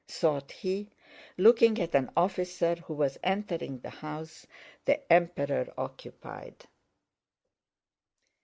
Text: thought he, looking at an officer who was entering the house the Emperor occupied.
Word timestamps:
thought 0.07 0.51
he, 0.51 0.89
looking 1.37 1.79
at 1.79 1.93
an 1.93 2.09
officer 2.17 2.73
who 2.73 2.93
was 2.95 3.19
entering 3.23 3.77
the 3.81 3.89
house 3.91 4.47
the 4.85 5.13
Emperor 5.13 5.71
occupied. 5.77 6.65